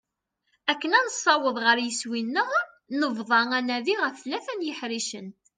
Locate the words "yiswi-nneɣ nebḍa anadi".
1.81-3.95